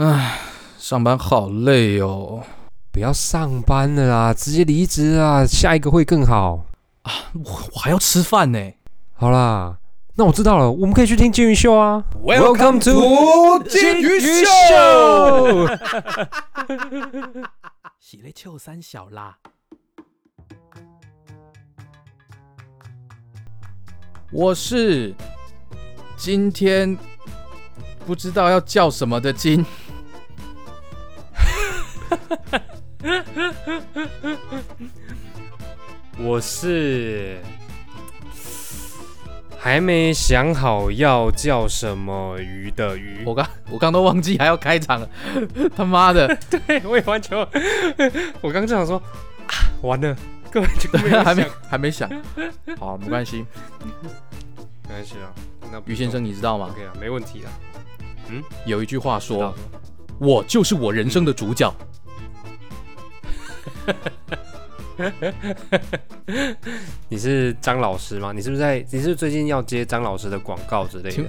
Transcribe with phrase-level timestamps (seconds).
[0.00, 0.38] 唉，
[0.78, 2.44] 上班好累哦。
[2.92, 6.64] 不要上班了啦，直接离职啊，下一个会更好
[7.02, 7.12] 啊。
[7.34, 7.42] 我
[7.74, 8.72] 我还要吃饭呢。
[9.14, 9.78] 好啦，
[10.14, 12.04] 那我知道了，我们可以去听金鱼秀啊。
[12.22, 15.66] Welcome to 金鱼秀。
[17.98, 19.38] 喜嘞秋三小啦。
[24.30, 25.12] 我是
[26.16, 26.96] 今天
[28.06, 29.66] 不知道要叫什么的金。
[36.18, 37.38] 我是
[39.56, 43.22] 还没想好要叫什么鱼的鱼。
[43.24, 45.08] 我刚我刚都忘记还要开场了，
[45.76, 47.38] 他妈的，对，我也完全，
[48.40, 48.96] 我刚就想说，
[49.46, 50.16] 啊，完了，
[50.50, 52.10] 根本就没有还没想还没想。
[52.78, 53.44] 好，没关系。
[54.88, 55.30] 没关系啊。
[55.70, 57.52] 那于先生，你知道吗？，OK 啊，没问题啊。
[58.28, 58.42] 嗯。
[58.64, 59.54] 有一句话说
[60.18, 61.72] ：“我就是我人生的主角。
[67.08, 68.32] 你是张老师吗？
[68.32, 68.84] 你是不是在？
[68.90, 71.24] 你是不是最近要接张老师的广告之类的？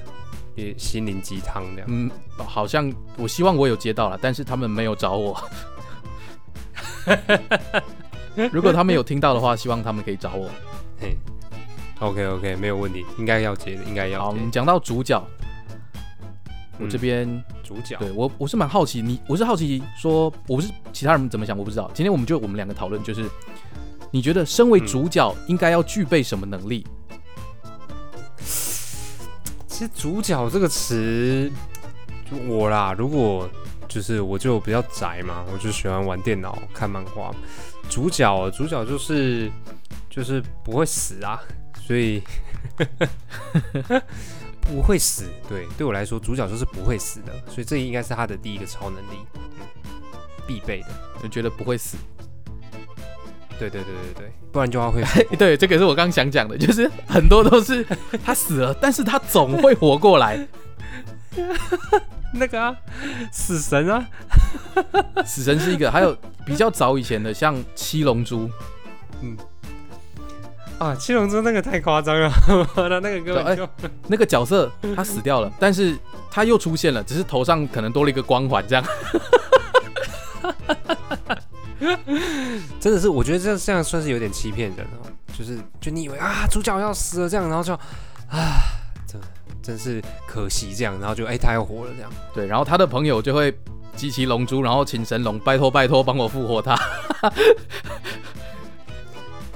[0.55, 1.87] 也心灵鸡汤这”样。
[1.89, 5.41] 嗯，好像我希望我有接到了，但是他们没有找我。
[8.51, 10.49] 如果他们有听到的话，希望他们可以找我。
[10.99, 11.15] 嘿
[11.99, 14.51] ，OK OK，没有问题，应该要接的，应该，要接我们。
[14.51, 15.23] 讲到主角，
[16.79, 21.91] 我嗯这边主角，对我我是蛮好奇，你我是好奇说，我不是其他人怎么想，我不知道。
[21.93, 23.29] 今天我们就我们两个讨论，就是
[24.11, 26.85] 你觉得身为嗯主角应该要具备什么能力？
[29.67, 31.49] 其实“主角”这个词，
[32.29, 33.49] 就我啦，如果
[33.87, 37.33] 就是我就比较宅嘛，我就喜欢玩电脑、看漫画。
[37.89, 39.49] 主角，主角就是
[40.09, 41.39] 就是不会死啊，
[41.81, 42.21] 所以
[44.69, 45.23] 不会死。
[45.47, 49.41] 对，对我来说，主角就是不会死的，所以这应该是他的第一个超能力，嗯，
[50.47, 50.87] 必备的。
[51.21, 51.97] 就觉得不会死。
[53.57, 55.03] 对对对对对，不然就要会
[55.37, 57.85] 对，这个是我刚想讲的，就是很多都是
[58.23, 60.47] 他死了，但是他总会活过来。
[62.33, 62.75] 那个啊，
[63.31, 64.07] 死神啊，
[65.25, 66.15] 死神是一个，还有
[66.45, 68.49] 比较早以前的，像七龙珠，
[70.79, 72.31] 啊，七龙珠那个太夸张了，
[72.73, 73.67] 他那个根本就。
[74.07, 75.97] 那个角色他死掉了， 但是
[76.31, 78.83] 他又出现了，只是头上可能多了一个光环，这样。
[82.79, 85.05] 真的是，我觉得这这样算是有点欺骗人哦。
[85.37, 87.73] 就是，就你以为啊，主角要死了这样，然后就
[88.29, 88.59] 啊，
[89.05, 89.21] 真
[89.61, 92.11] 真是可惜这样，然后就哎、他又活了这样。
[92.33, 93.53] 对，然后他的朋友就会
[93.95, 96.77] 集齐龙珠，然后请神龙拜托拜托帮我复活他。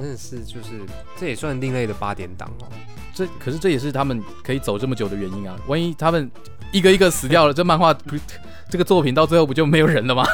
[0.04, 0.82] 真的是，就是
[1.16, 2.68] 这也算另类的八点档哦。
[3.14, 5.58] 这可是这也是他们可以走这么久的原因啊！
[5.66, 6.30] 万一他们
[6.74, 8.18] 一个一个死掉了，这漫画不
[8.70, 10.26] 这个作品到最后不就没有人了吗？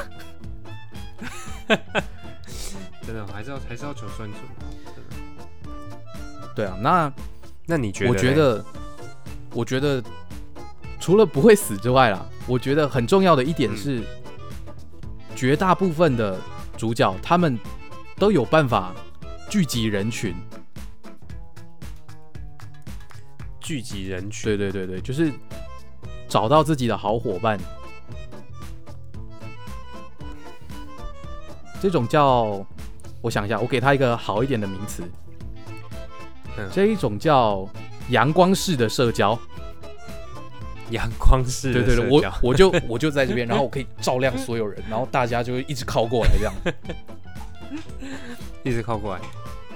[3.06, 4.36] 真的还是要还是要求生存。
[6.56, 7.14] 对啊，那
[7.68, 8.10] 那你觉得？
[8.10, 8.66] 我觉，得，
[9.54, 10.02] 我觉得
[11.00, 14.04] 除了不会死之外啦，我觉得很重要的一点嗯是，
[15.36, 16.40] 绝大部分的
[16.76, 17.56] 主角他们
[18.18, 18.96] 都有办法
[19.50, 20.36] 聚集人群。
[23.60, 25.32] 聚集人群，对对对对，就是
[26.28, 27.60] 找到自己的好伙伴。
[31.82, 32.64] 这种叫，
[33.22, 35.04] 我想一下，我给他一个好一点的名词。
[36.58, 37.68] 嗯这一种叫
[38.10, 39.38] 阳光式的社交。
[40.92, 46.54] 阳光式的对对对，我我就 我就在这边，然后我可以照亮所有人，然后大家就会一直靠过来这样。
[48.64, 49.22] 一直靠过来。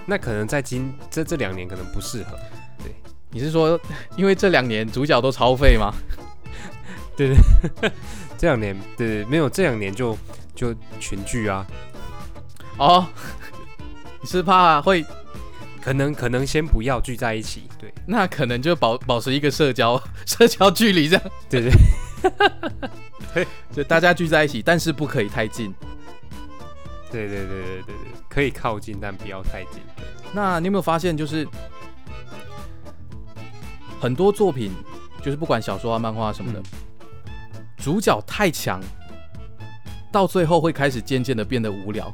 [0.06, 2.38] 那可能在今这这两年可能不适合。
[2.84, 2.94] 对
[3.31, 3.80] 你是说，
[4.16, 5.94] 因为这两年主角都超废吗？
[7.16, 7.92] 对对
[8.38, 10.18] 这两年对没有这两年就
[10.53, 11.66] 就群聚啊，
[12.78, 13.08] 哦，
[14.22, 15.06] 你是怕会，
[15.82, 17.64] 可能可能先不要聚在一起。
[17.80, 21.24] 对那可能就保保持一个社交社交距离这样。
[21.50, 21.72] 对对。
[23.72, 25.73] 就大家聚在一起，但是不可以太近。
[27.14, 27.96] 对对对对对对，
[28.28, 29.80] 可以靠近，但不要太近。
[30.34, 31.48] 那你有没有发现，就是
[34.02, 34.72] 很多作品，
[35.22, 36.60] 就是不管小说啊、漫画什么的，
[37.78, 38.82] 主角太强，
[40.12, 42.12] 到最后会开始渐渐的变得无聊。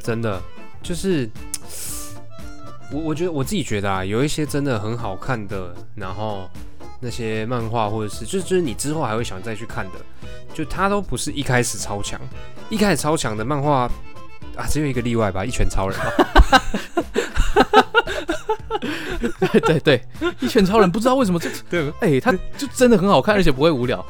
[0.00, 0.40] 真的，
[0.80, 1.28] 就是
[2.92, 6.48] 我我觉得我自己觉得啊，有一些真的很好看的，然后
[7.00, 9.98] 那些漫画或者是就就是你之后还会想再去看的，
[10.52, 12.20] 就它都不是一开始超强，
[12.68, 13.90] 一开始超强的漫画
[14.56, 16.04] 啊，只有一个例外吧，一拳超人吧。
[19.52, 20.02] 对对对，
[20.40, 24.04] 一拳超人不知道为什么这，对哎、他就真的很好看，而且不会无聊。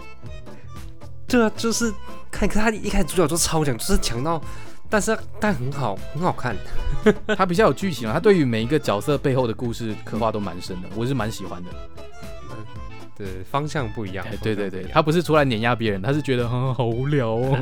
[1.27, 1.93] 对啊，就是
[2.31, 4.43] 看看他一开始主角就超强，就是强到，
[4.91, 6.57] 但是但很好很好看。
[7.37, 11.71] 他比较有剧情啊，他对于每一个角色背后的故事刻画都蛮深的，我是蛮喜欢的。
[13.19, 14.37] 对，方向不一样哎。
[14.41, 17.59] 对对对，他不是出来碾压别人，他是觉得 很、好无聊哦。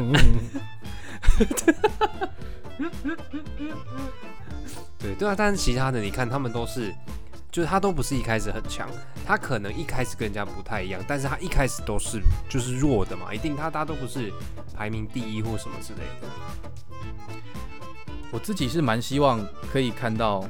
[4.99, 6.93] 对对啊，但是其他的你看，他们都是，
[7.51, 8.87] 就是他都不是一开始很强，
[9.25, 14.31] 他可能一开始跟人家不太一样，但是他一开始都是就是弱的嘛，一定他大家都不是
[14.77, 16.29] 排名第一或什么之类的。
[18.31, 19.41] 我自己是蛮希望
[19.73, 20.45] 可以看到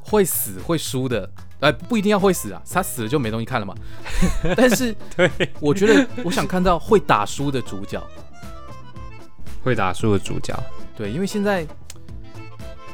[0.00, 1.30] 会死会输的，
[1.64, 3.74] 呃，不一定要会死啊，他死了就没东西看了嘛。
[4.54, 5.30] 但是，对，
[5.60, 8.02] 我觉得我想看到会打输的主角，
[9.62, 10.54] 会打输的主角，
[10.94, 11.66] 对，因为现在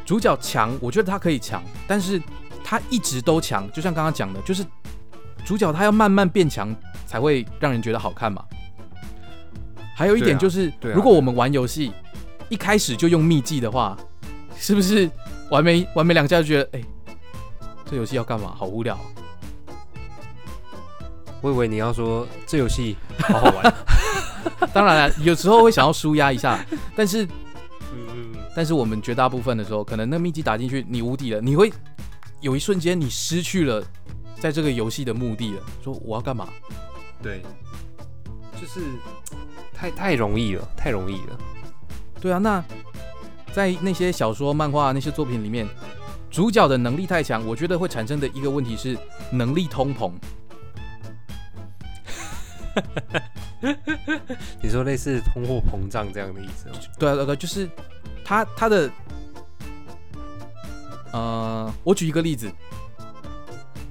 [0.06, 2.22] 主角强，我觉得他可以强，但是
[2.62, 4.64] 他一直都强，就像刚刚讲的，就是
[5.44, 6.73] 主角他要慢慢变强
[7.06, 8.44] 才会让人觉得好看嘛。
[9.96, 11.93] 还有一点就是，如果我们玩游戏
[12.49, 13.99] 一开始就用秘技的话，
[14.56, 15.11] 是不是
[15.50, 16.82] 玩没玩没两下就觉得，哎、
[17.90, 18.54] 这游戏要干嘛？
[18.56, 18.96] 好无聊。
[21.40, 23.75] 我以为你要说这游戏好好玩。
[24.72, 26.64] 当然了，有时候会想要舒压一下，
[26.94, 27.26] 但是
[28.54, 31.72] 但是我们绝大部分的时候，可能那秘籍打进去，你无敌了，你会
[32.40, 33.82] 有一瞬间你失去了
[34.38, 36.48] 在这个游戏的目的了，说我要干嘛？
[37.20, 37.42] 对，
[38.60, 38.81] 就是
[39.75, 41.38] 太太容易了，太容易了。
[42.20, 42.62] 对啊，那
[43.52, 45.66] 在那些小说、漫画那些作品里面，
[46.30, 48.96] 主角的能力太强，我觉得会产生的一个问题是
[49.32, 50.12] 能力通膨。
[54.62, 56.76] 你说类似通货膨胀这样的意思吗？
[56.98, 57.68] 对啊，对啊对啊，就是
[58.24, 58.90] 他他的，
[61.12, 62.50] 呃，我举一个例子，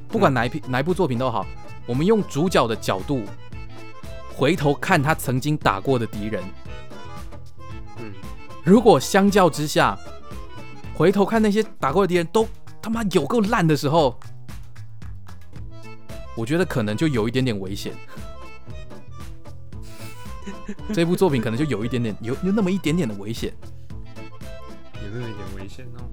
[0.07, 1.45] 不管哪一批、哪一部作品都好，
[1.85, 3.23] 我们用主角的角度
[4.33, 6.43] 回头看他曾经打过的敌人，
[7.97, 8.13] 嗯，
[8.63, 9.99] 如果相较之下，
[10.99, 12.45] 回头看那些打过的敌人都
[12.81, 14.19] 他妈有够烂的时候，
[16.35, 17.93] 我觉得可能就有一点点危险。
[20.91, 23.53] 这部作品可能就有一点点有有那么一点点的危险
[25.01, 26.03] 有没有一点危险哦？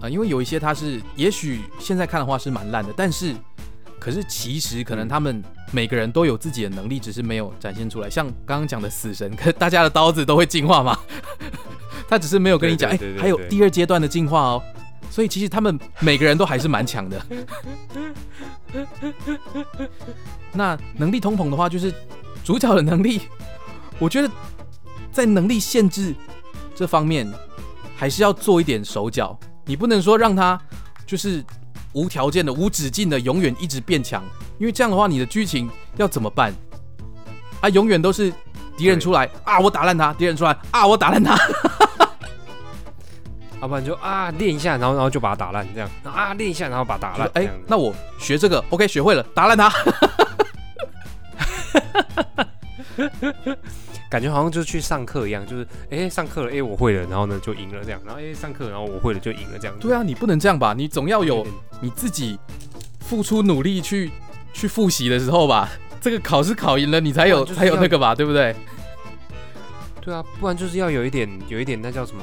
[0.00, 3.36] 啊、因为有一些他是也许现在看的话是蛮烂的，但是
[3.98, 5.42] 可是其实可能他们
[5.72, 8.08] 每个人都有自己的能力，只是没有展现出来。
[8.08, 10.98] 像刚刚讲的死神， 可大家的刀子都会进化嘛，
[12.08, 14.62] 他只是没有跟你讲，哎、还有第二阶段的进化哦。
[15.10, 17.20] 所以其实他们每个人都还是蛮强的。
[20.52, 21.92] 那能力通膨的话，就是
[22.44, 23.22] 主角的能力，
[23.98, 24.30] 我觉得
[25.10, 26.14] 在能力限制
[26.74, 27.26] 这方面，
[27.96, 29.38] 还是要做一点手脚。
[29.64, 30.60] 你不能说让他
[31.06, 31.42] 就是
[31.98, 34.22] 无条件的、无止境的永远一直变强，
[34.58, 36.54] 因为这样的话，你的剧情要怎么办？
[37.60, 38.32] 啊，永远都是
[38.76, 41.36] 敌人出来啊，我打烂他；敌人出来啊，我打烂他。
[43.60, 49.72] 要 不然就啊练一下，然后然后就把它打烂，这样啊练一下，然后把它打烂，哎、那我学这个，OK，学会了，打烂他。
[54.10, 59.76] 感觉好像就是去上课一样，就是哎、上课了，哎、我会了，然后呢就赢了这样，然后哎、上课，然后我会了就赢了这样。
[59.78, 60.72] 对啊，你不能这样吧？
[60.72, 61.46] 你总要有
[61.80, 62.38] 你自己
[63.00, 64.10] 付出努力去
[64.52, 65.68] 去复习的时候吧。
[66.00, 68.54] 这个考试考赢了，你才有、就是才有那个吧，对不对？
[70.00, 72.22] 对啊，不然就是要有一点有一点那叫什么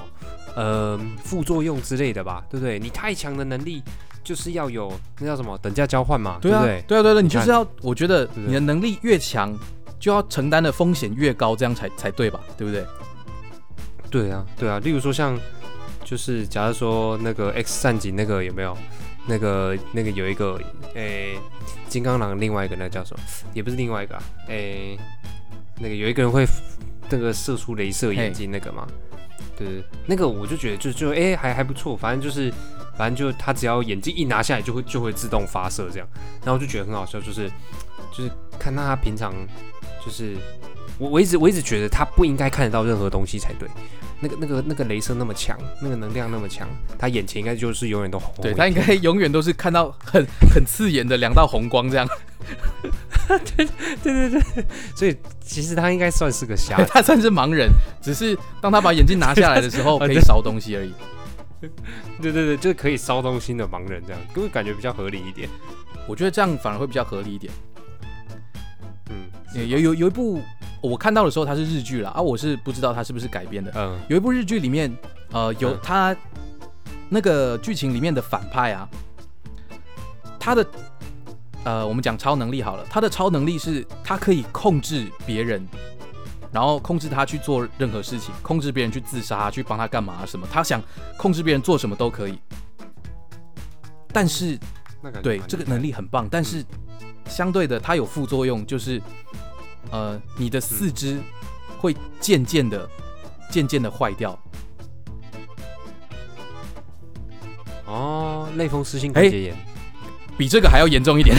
[0.56, 2.80] 呃副作用之类的吧，对不对？
[2.80, 3.84] 你太强的能力
[4.24, 6.84] 就是要有那叫什么等价交换嘛，对啊，不对？
[6.88, 9.54] 对啊，对啊对啊，你就是要，我觉得你的能力越强，
[10.06, 12.40] 就要承担的风险越高，这样才才对吧？
[12.56, 12.86] 对不对？
[14.12, 15.36] 对啊，对啊，例如说像
[16.04, 18.78] 就是假如说那个 X 战警那个有没有？
[19.26, 20.62] 那个那个有一个
[20.94, 21.36] 诶，
[21.90, 23.24] 金刚狼另外一个那叫什么？
[23.56, 24.96] 也不是另外一个啊，诶，
[25.80, 26.46] 那个有一个人会
[27.10, 28.86] 那个射出镭射眼睛那个嘛，
[29.58, 32.54] 对对，那个我就觉得就就诶还还不错，反正就是
[32.96, 36.08] 反正就他只要眼镜一拿下来就会就会自动发射这样，
[36.42, 37.50] 然后我就觉得很好笑，就是
[38.16, 39.34] 就是看他平常
[40.06, 40.36] 就是
[40.98, 43.68] 我我一直我一直觉得他不应该看得到任何东西才对。
[44.22, 48.34] 那个、那个、那个镭射那么强，那个能量那么强，他眼前应该就是永远都红。
[48.42, 52.08] 对他应该 永远都是看到很很刺眼的两道红光这样。
[53.28, 53.68] 对
[54.02, 56.82] 对对对，所以其实他应该算是个瞎。
[56.86, 57.70] 他算是盲人，
[58.02, 60.94] 只是当他把眼镜拿下来的时候， 可以烧东西而已。
[62.22, 65.50] 对对对，就是可以烧东西的盲人这样，因为感觉比较合理一点。
[66.08, 67.52] 我觉得这样反而会比较合理一点。
[69.56, 70.42] 嗯有有有一部
[70.82, 73.72] 我看到的时候它是日剧了，啊，我是不知道它是不是改编的。
[73.76, 74.96] 嗯有一部日剧里面，
[75.32, 76.16] 呃，有嗯他
[77.10, 78.88] 那个剧情里面的反派啊，
[80.40, 80.66] 他的
[81.64, 85.66] 呃，我们讲超能力好了，他的超能力是他可以控制别人，
[86.52, 90.82] 然后控制他去做任何事情，控制别人去自杀，去帮他干嘛什么，他想
[91.18, 92.38] 控制别人做什么都可以。
[94.12, 94.58] 但是
[95.22, 96.64] 对这个能力很棒，但是
[97.28, 99.02] 相对的，它有副作用，就是
[99.92, 101.20] 呃，你的四肢
[101.78, 102.90] 会渐渐的、
[103.50, 104.38] 渐渐的坏掉。
[107.86, 109.56] 哦，类风湿性哎关节炎，
[110.38, 111.38] 比这个还要严重一点。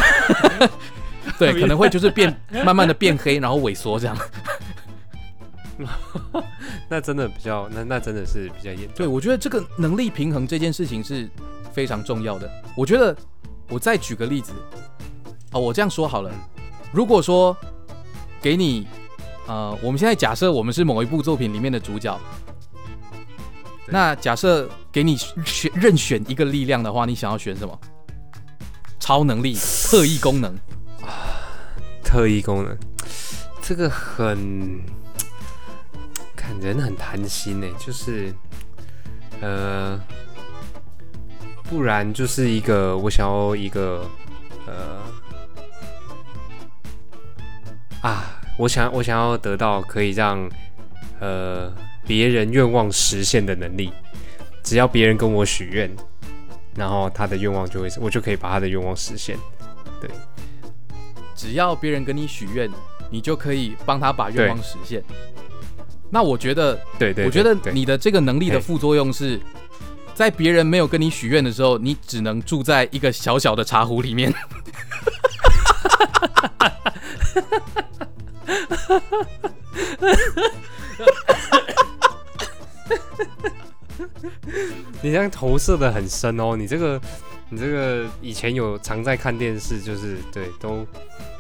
[1.39, 4.17] 对，可能会就是变，慢慢的变黑，然后萎缩这样。
[6.89, 8.95] 那真的比较，那那真的是比较严重。
[8.95, 11.29] 对，我觉得这个能力平衡这件事情是
[11.73, 12.51] 非常重要的。
[12.75, 13.15] 我觉得，
[13.69, 14.53] 我再举个例子，
[15.53, 16.31] 哦，我这样说好了，
[16.93, 17.57] 如果说
[18.41, 18.87] 给你，
[19.47, 22.19] 呃，我们现在假设我们是某一部作品里面的主角，
[23.87, 27.79] 那假设给你选任选一个力量的话，你想要选什么？
[28.99, 30.53] 超能力、特异功能
[31.03, 31.39] 啊？
[32.03, 32.77] 特异功能，
[33.63, 34.81] 这个很，
[36.35, 38.35] 看人很贪心呢，就是，
[39.41, 40.01] 呃，
[41.65, 44.05] 不然就是一个我想要一个，
[44.67, 45.03] 呃，
[48.07, 50.49] 啊，我想我想要得到可以让
[51.19, 51.73] 呃
[52.07, 53.93] 别人愿望实现的能力，
[54.63, 55.91] 只要别人跟我许愿，
[56.77, 59.37] 然后他的愿望就会，我就可以把他的愿望实现。
[60.01, 60.09] 对
[61.35, 62.71] 只要别人跟你许愿，
[63.11, 65.03] 你就可以帮他把愿望实现。
[66.09, 69.41] 那我觉得，对对我觉得你的这个能力的副作用是，
[70.15, 74.33] 在别人没有跟你许愿的时候，你只能住在一个小小的茶壶里面。
[85.03, 87.01] 你这样投射的很深哦，你这个，
[87.49, 90.87] 你这个以前有常在看电视，就是对，都，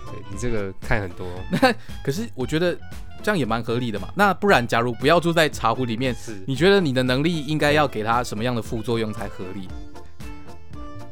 [0.07, 1.73] 对你这个看很多，那
[2.05, 2.77] 可是我觉得
[3.23, 4.09] 这样也蛮合理的嘛。
[4.15, 9.69] 那不然，假如不要住在茶壶里面，是你觉得你的能力应该要给他什么样的副作用才合理？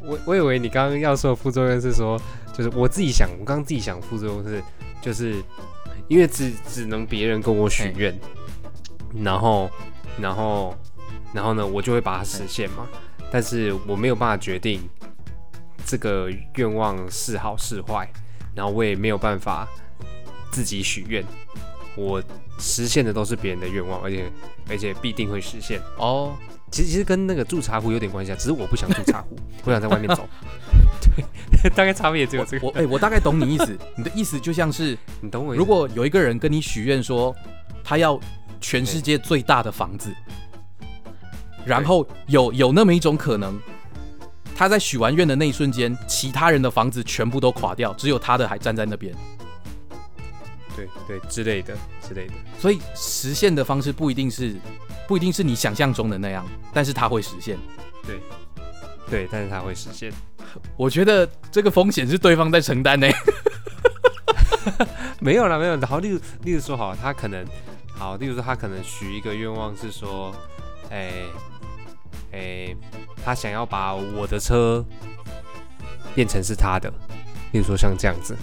[0.01, 2.21] 我我以为你刚刚要说的副作用是说，
[2.53, 4.63] 就是我自己想，我刚刚自己想副作用是，
[5.01, 5.43] 就是
[6.08, 8.18] 因为只只能别人跟我许愿，
[9.23, 9.70] 然后
[10.18, 10.76] 然后
[11.32, 12.87] 然后呢，我就会把它实现嘛，
[13.32, 14.80] 但是我没有办法决定
[15.87, 18.08] 这个愿望是好是坏，
[18.54, 19.68] 然后我也没有办法
[20.50, 21.25] 自己许愿，
[21.96, 22.23] 我
[22.58, 24.30] 实现的都是别人的愿望，而且
[24.68, 25.80] 而且必定会实现。
[25.99, 26.37] 哦，
[26.75, 30.28] 其实其实跟那个住茶壶有点关系啊，只是我不想住茶壶， 我想在外面走。
[31.62, 32.66] 对，大概差别只有这个。
[32.66, 33.78] 我哎、我大概懂你意思。
[33.97, 35.54] 你的意思就像是， 你懂我？
[35.54, 37.33] 如果有一个人跟你许愿说，
[37.85, 38.19] 他要
[38.61, 40.12] 全世界最大的房子，
[41.64, 43.57] 然后有有那么一种可能，
[44.57, 49.14] 他在许完愿的那一瞬间，其他人的房子全部都垮掉，只有他的还站在那边。
[50.75, 54.57] 对对之类的之类的，所以实现的方式不一定是
[55.06, 57.58] 不一定是你想象中的那样，但是它会实现。
[58.06, 58.20] 对，
[59.08, 60.12] 对但是它会实现。
[60.76, 63.06] 我觉得这个风险是对方在承担呢。
[65.20, 65.87] 没有啦，没有啦。
[65.87, 67.44] 好，例如例如说，好，他可能
[67.94, 70.34] 好，例如说他可能许一个愿望是说，
[70.90, 71.11] 哎、
[72.32, 72.76] 哎、
[73.25, 74.84] 他想要把我的车
[76.14, 76.90] 变成是他的，
[77.52, 78.37] 例如说像这样子，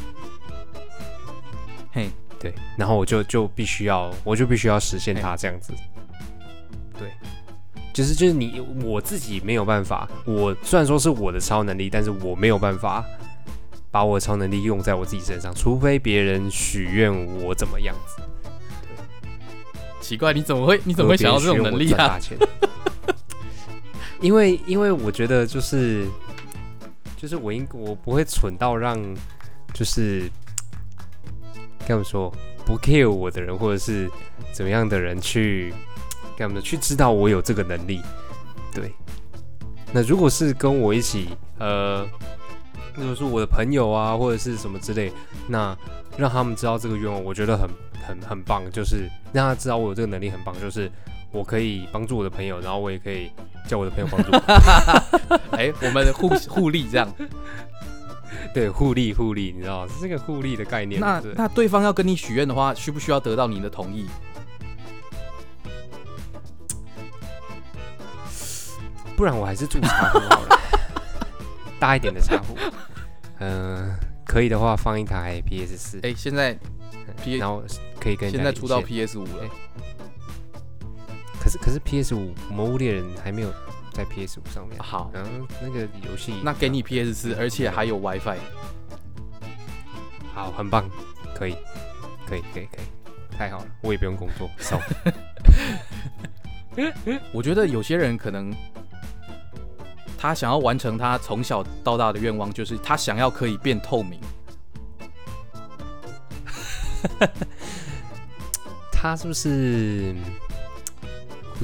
[1.91, 5.73] 嘿，对，然后我就就必须要，我就必须要实现他这样子。
[7.01, 7.12] 对，
[7.91, 13.03] 就是就是你我自己没有办法，我虽然说是我的超能力，但是我没有办法
[13.89, 18.22] 把我的超能力用在我自己身上，除非别人许愿我怎么样子。
[20.00, 22.20] 奇怪，你怎么会你怎么会想到这种能力啊？
[24.22, 26.05] 因为因为我觉得就是
[27.17, 28.96] 就是我应我不会蠢到让
[29.74, 30.29] 就是
[31.79, 32.31] 该怎么说
[32.63, 34.08] 不 care 我的人或者是
[34.51, 35.74] 怎么样的人去
[36.38, 38.01] 该怎么说去知道我有这个能力。
[38.73, 38.93] 对，
[39.91, 42.07] 那如果是跟我一起呃，
[42.95, 45.11] 如果是我的朋友啊或者是什么之类，
[45.47, 45.77] 那
[46.17, 47.69] 让他们知道这个愿望，我觉得很
[48.07, 50.89] 很很棒，就是让他知道我有这个能力很棒，就是
[51.31, 53.29] 我可以帮助我的朋友，然后我也可以
[53.67, 54.38] 叫我的朋友帮助我。
[55.57, 57.13] 哎、我们互互利这样。
[58.53, 61.00] 对，互利互利，你知道，是这个互利的概念。
[61.00, 64.07] 那那对方要跟你许愿的话，需不需要得到你的同意？
[69.21, 70.59] 不然我还是住茶壶好了，
[71.79, 72.57] 大一点的茶壶。
[73.37, 76.57] 嗯、可以的话放一台 PS 四、哎、现在
[77.23, 77.63] P 然后
[77.99, 79.43] 可以跟现在出到 PS 五了。
[79.43, 79.49] 哎，
[81.39, 83.53] 可是可是 PS 五《魔物猎人》还没有
[83.93, 84.75] 在 PS 五上面。
[84.81, 85.29] 好，然后
[85.61, 88.37] 那个游戏，那给你 PS 四，而且还有 WiFi。
[90.33, 90.89] 好，很棒，
[91.35, 91.55] 可以，
[92.25, 94.81] 可以，可以，可以，太好了，我也不用工作，爽。
[97.31, 98.49] 我觉得有些人可能
[100.21, 104.19] 他想要完成他从小到大的愿望，就是他想要可以变透明。
[108.93, 110.13] 他是不是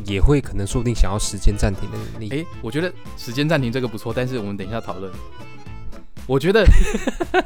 [0.06, 2.30] 也会可能说不定想要时间暂停的能力？
[2.32, 5.14] 诶，我觉得时间暂停这个不错，但是我们等一下讨论。
[6.26, 6.66] 我觉得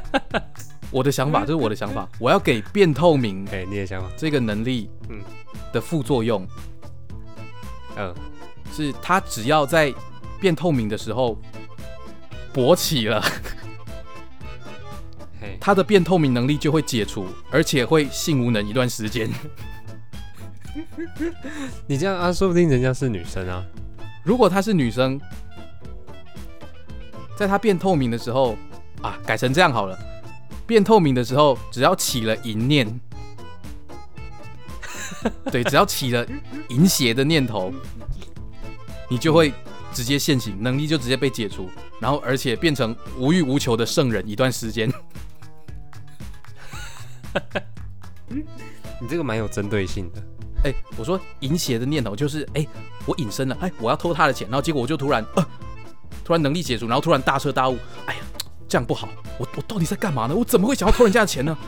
[0.90, 4.08] 我的想法，这是我的想法，我要给变透明哎、你的想法？
[4.16, 5.20] 这个能力，嗯
[5.74, 6.48] 的副作用
[7.96, 8.14] 嗯，
[8.72, 9.92] 是，他只要在
[10.42, 11.40] 变透明的时候
[12.52, 13.22] 勃起了，
[15.40, 19.30] 嘿，他的变透明能力就会解除，而且会性无能一段时间。
[21.86, 23.64] 你这样啊，说不定人家是女生啊。
[24.24, 25.20] 如果她是女生，
[27.36, 28.56] 在她变透明的时候
[29.00, 29.96] 啊，改成这样好了。
[30.66, 33.00] 变透明的时候，只要起了淫念，
[35.52, 36.26] 对，只要起了
[36.70, 37.72] 淫邪的念头，
[39.08, 39.52] 你就会
[39.92, 41.70] 直接现形，能力就直接被解除，
[42.00, 44.90] 然后而且变成无欲无求的圣人一段时间。
[48.28, 50.22] 你这个蛮有针对性的。
[50.64, 52.66] 哎、我说淫邪的念头就是，哎、
[53.04, 55.44] 我隐身了，哎、我要偷他的钱，然后结果我就突然，呃，
[56.24, 58.20] 突然能力解除，然后突然大彻大悟，哎呀，
[58.68, 59.08] 这样不好，
[59.38, 60.34] 我我到底在干嘛呢？
[60.34, 61.58] 我怎么会想要偷人家的钱呢？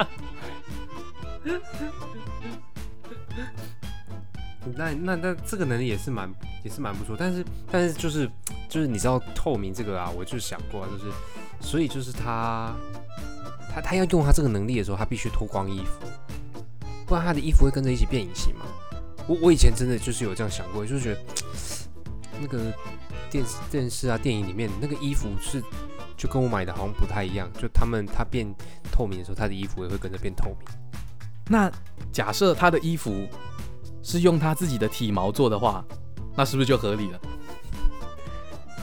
[4.77, 6.33] 那那那这个能力也是蛮
[6.65, 8.31] 也是蛮不错，但是但是就是
[8.69, 11.13] 就是你知道透明这个啊，我就想过、啊，就是
[11.61, 12.75] 所以就是他
[13.73, 16.07] 他他要用他这个能力的时候，他必须脱光衣服，
[17.07, 18.65] 不然他的衣服会跟着一起变隐形嘛。
[19.27, 21.21] 我我以前真的就是有这样想过，就是觉得
[22.41, 22.73] 那个
[23.31, 25.63] 电视电视啊电影里面那个衣服是
[26.17, 28.47] 就跟我买的好像不太一样，就他们他变
[28.93, 30.59] 透明的时候，他的衣服也会跟着变透明。
[31.49, 31.71] 那
[32.13, 33.27] 假设他的衣服
[34.05, 35.85] 是用他自己的体毛做的话，
[36.37, 37.19] 那是不是就合理了？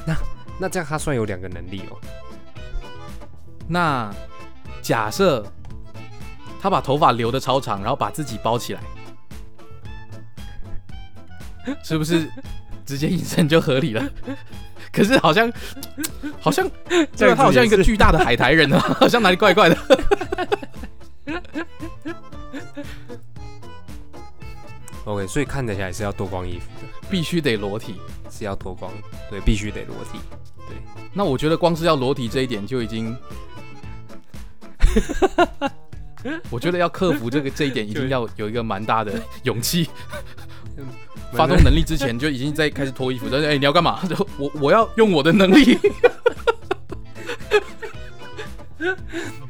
[0.05, 0.15] 那
[0.59, 1.97] 那这样他算有两个能力哦。
[3.67, 4.11] 那
[4.81, 5.45] 假设
[6.59, 8.81] 他把头发留的超长，然后把自己包起来，
[11.83, 12.27] 是不是
[12.83, 14.03] 直接隐身就合理了？
[14.91, 15.49] 可是好像
[16.39, 16.69] 好像
[17.15, 19.77] 这个他好像一个巨大的海苔人啊，好像哪里怪怪的。
[25.05, 27.95] OK，所以看得起来是要脱光衣服的，必须得裸体。
[28.29, 28.91] 是要脱光，
[29.29, 30.17] 对，必须得裸体。
[30.67, 30.77] 对
[31.13, 33.15] 那我觉得光是要裸体这一点就已经，
[36.49, 39.89] 我觉得要克服这个这一点，一定要有一个蛮大的勇气。
[41.33, 43.99] 发动能力之前就已经在开始脱衣服，但是哎、你要干嘛？
[44.39, 45.77] 我我要用我的能力。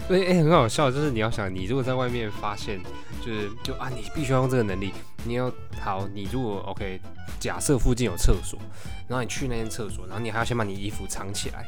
[0.08, 2.80] 对，哎、很好笑，就是你要想，你如果在外面发现，
[3.24, 4.92] 就是就啊，你必须要用这个能力，
[5.24, 7.00] 你要好，你如果 OK，
[7.40, 8.60] 假设附近有厕所，
[9.08, 11.68] 然后你去那间厕所，然后你还要先把你衣服藏起来，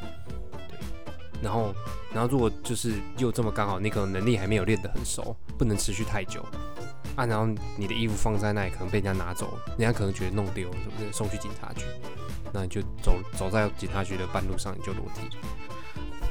[0.68, 0.78] 对，
[1.42, 1.74] 然后
[2.12, 6.44] 然后如果就是又这么刚好，你可能能力还没有练得很熟，不能持续太久。
[7.16, 11.12] 啊，然后你的衣服放在那里，可能被人家拿走，人家可能觉得弄丢了，是不是？
[11.12, 11.84] 送去警察局，
[12.52, 15.36] 那你就走走在警察局的半路上，你就裸体。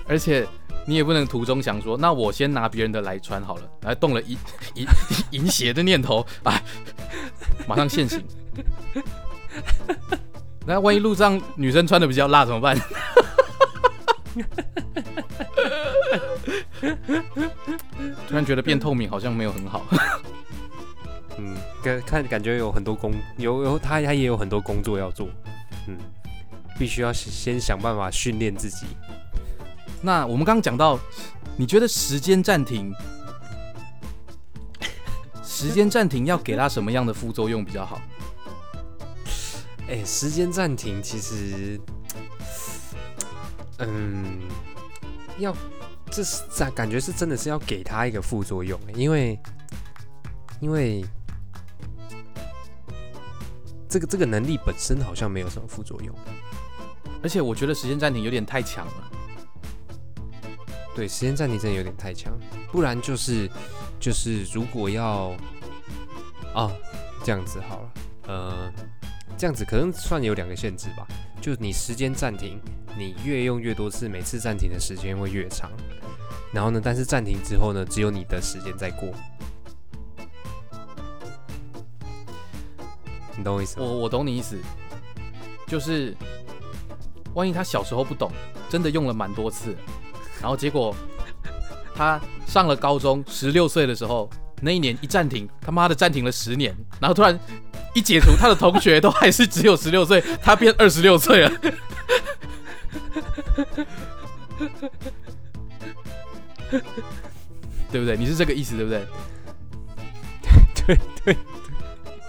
[0.09, 0.45] 而且
[0.85, 4.37] 你也不能途中想说，那我先拿别人的来穿好了，然后动了淫
[4.75, 4.85] 淫
[5.31, 6.61] 淫邪的念头，哎，
[7.67, 8.23] 马上现形。
[10.65, 12.77] 那万一路上女生穿的比较辣怎么办？
[18.27, 19.85] 突然觉得变透明好像没有很好。
[21.37, 25.27] 嗯，感看感觉有很多工有有他他也有很多工作要做，
[25.87, 25.97] 嗯，
[26.77, 28.85] 必须要先想办法训练自己。
[30.05, 30.99] 那我们刚刚讲到，
[31.55, 32.93] 你觉得时间暂停，
[35.41, 38.01] 时间暂停要给他什么样的副作用比较好？
[39.87, 41.79] 哎、 时间暂停其实，
[43.77, 44.41] 嗯，
[45.37, 45.55] 要
[46.11, 49.39] 这是感感觉是真的是要给他一个副作用，因为
[50.59, 51.05] 因为
[53.87, 56.13] 这个这个能力本身好像没有什么副作用。
[57.21, 59.11] 而且我觉得时间暂停有点太强了。
[60.95, 62.31] 对，时间暂停真的有点太强，
[62.71, 63.49] 不然就是
[63.99, 65.35] 就是如果要
[66.53, 66.71] 啊
[67.23, 67.93] 这样子好了，
[68.27, 68.71] 呃，
[69.37, 71.07] 这样子可能算有两个限制吧，
[71.41, 72.61] 就你时间暂停，
[72.95, 75.71] 你越用越多次，每次暂停的时间会越长，
[76.53, 79.09] 然后呢，但是暂停之后呢，只有你的时间在过，
[83.35, 83.79] 你懂我意思？
[83.79, 84.59] 我我懂你意思，
[85.65, 86.15] 就是
[87.33, 88.31] 万一他小时候不懂，
[88.69, 89.75] 真的用了蛮多次，
[90.43, 90.93] 然后结果
[91.95, 94.29] 他上了高中，十六岁的时候，
[94.61, 97.39] 那一年一暂停，他妈的暂停了十年，然后突然
[97.95, 101.51] 一解除，他的同学都还是只有十六岁，他变二十六岁了。
[107.89, 108.17] 对不对？
[108.17, 109.05] 你是这个意思，对不对？
[110.75, 111.37] 对对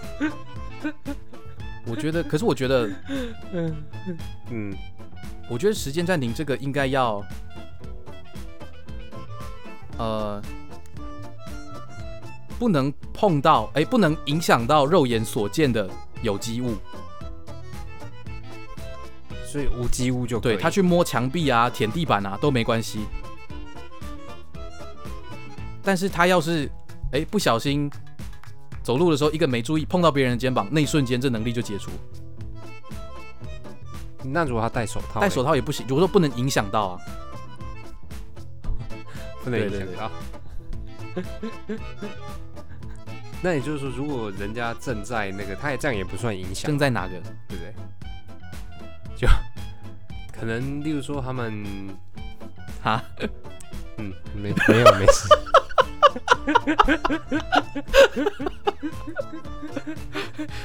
[0.09, 0.89] 对，
[1.85, 2.89] 我觉得，可是我觉得，
[3.51, 3.75] 嗯
[4.51, 4.73] 嗯，
[5.49, 7.21] 我觉得时间暂停这个应该要，
[9.97, 10.41] 呃，
[12.59, 15.89] 不能碰到，哎，不能影响到肉眼所见的
[16.21, 16.75] 有机物。
[19.45, 23.05] 所以无机物就可以对他去摸墙壁啊、舔地板啊都没关系。
[25.81, 26.69] 但是他要是
[27.13, 27.89] 哎不小心
[28.83, 31.89] 走路的时候一个没注意碰到别人的肩膀，那一瞬间这能力就解除。
[34.23, 36.99] 那如果他戴手套，戴手套也不行，我说不能影响到啊。
[39.45, 40.11] 不能影响到。
[43.41, 47.13] 那也就是说，如果人家正在那个，他也这样也不算影响正，在哪个？
[47.47, 47.73] 对不对？
[49.15, 49.27] 就
[50.37, 51.63] 可能，例如说他们，
[52.81, 53.01] 哈，
[53.97, 55.29] 嗯，没没有没事。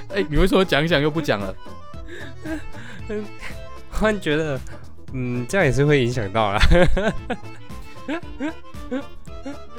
[0.14, 1.54] 哎、你为什么讲一讲又不讲了？
[3.90, 4.58] 忽然觉得，
[5.12, 6.60] 嗯，这样也是会影响到啦。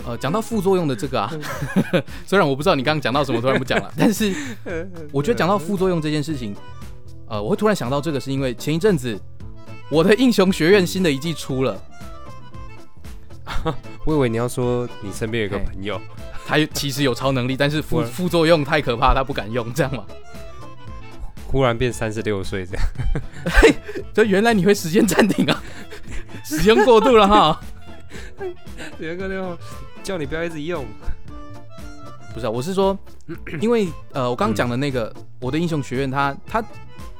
[0.05, 1.31] 呃，讲到副作用的这个啊，
[2.25, 4.33] 虽然我不知道你刚刚讲到什么，突然不讲了，但是
[5.11, 6.55] 我觉得讲到副作用这件事情，
[7.27, 9.19] 呃，我会突然想到这个，是因为前一阵子
[9.89, 11.79] 我的英雄学院新的一季出了，
[14.05, 15.99] 我以为你要说你身边有个朋友，
[16.47, 20.03] 他其实有超能力，但是副副作用太可怕，他不敢用，这样嘛？
[21.45, 22.83] 忽然变三十六岁这样。
[24.13, 25.61] 就原来你会时间暂停啊，
[26.45, 27.61] 使用过度了哈。
[29.05, 29.57] 有一个那种
[30.03, 30.85] 叫你不要一直用，
[32.33, 32.97] 不是、啊，我是说，
[33.59, 36.63] 因为呃，我刚刚讲的那个《我的英雄学院》它，它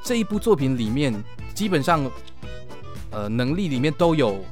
[0.02, 1.12] 这一部作品里面，
[1.54, 2.08] 基本上
[3.10, 4.44] 呃能力里面都有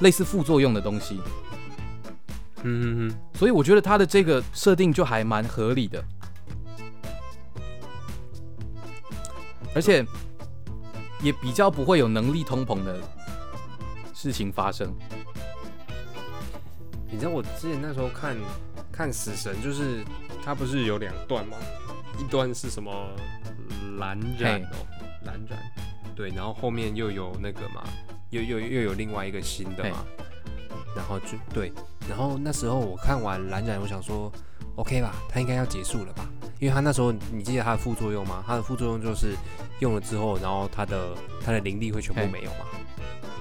[0.00, 1.20] 类似副作用的东西，
[2.62, 3.14] 嗯嗯。
[3.34, 6.04] 所以我觉得它的这个设定就还蛮合理的，
[9.74, 10.04] 而且
[11.22, 13.00] 也比较不会有能力通膨的
[14.22, 14.94] 事情发生。
[17.10, 18.36] 你知道我之前那时候看
[18.92, 20.04] 看死神，就是
[20.44, 21.56] 它不是有两段吗？
[22.18, 22.92] 一段是什么
[23.98, 24.76] 蓝染哦，
[25.24, 25.58] 蓝染，
[26.14, 27.82] 对，然后后面又有那个嘛，
[28.28, 30.04] 又又又有另外一个新的嘛，
[30.94, 31.72] 然后就对，
[32.06, 34.30] 然后那时候我看完蓝染，我想说
[34.76, 36.28] OK 吧，它应该要结束了吧，
[36.58, 38.44] 因为它那时候你记得它的副作用吗？
[38.46, 39.34] 它的副作用就是
[39.78, 42.66] 用了之后，然后它的它的灵力会全部没有嘛，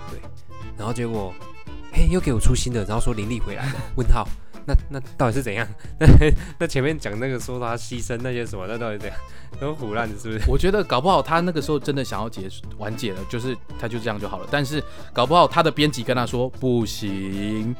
[0.09, 0.21] 对，
[0.79, 1.31] 然后结果。
[1.91, 3.71] 嘿，又给我出新的，然后说林立回来了？
[3.97, 4.23] 问号，
[4.63, 5.67] 那那到底是怎样？
[5.99, 6.07] 那
[6.59, 9.19] 那前面讲那个说他牺牲那些什么，那到底怎样？
[9.59, 10.43] 都胡乱的，是不是？
[10.47, 14.47] 我觉得搞不好他那个时候真的想要结束完结了，就是他就这样就好了。
[14.51, 17.75] 但是搞不好他的编辑跟他说不行，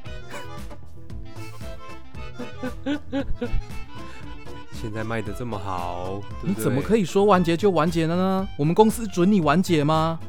[4.74, 6.82] 现在卖的这么好，你怎么？
[6.82, 8.48] 可以说完结就完结了呢？
[8.58, 10.20] 我们公司准你完结吗？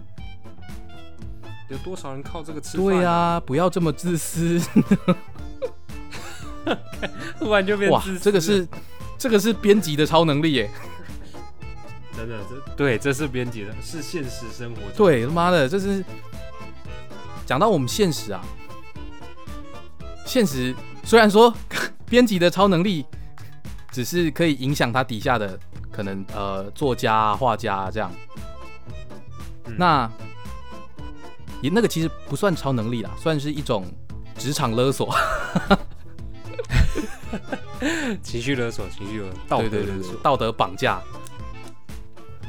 [1.70, 2.84] 有多少人靠这个吃饭？
[2.84, 4.60] 对呀、不要这么自私。
[7.38, 8.68] 突然就变哇自，私这个是
[9.16, 10.70] 这个是编辑的超能力耶！
[12.14, 14.90] 真的，这对，这是编辑的，是现实生活中。
[14.96, 16.04] 对，他妈的，这是
[17.46, 18.44] 讲到我们现实啊。
[20.26, 21.52] 现实虽然说
[22.06, 23.06] 编辑的超能力
[23.90, 25.58] 只是可以影响他底下的
[25.90, 28.12] 可能呃作家啊、画家啊这样，
[29.64, 30.10] 嗯那
[31.60, 33.84] 也那个其实不算超能力啦，算是一种
[34.36, 35.14] 职场勒索。
[38.22, 41.00] 情绪勒索，情绪勒索，道德对对对对勒索，道德绑架，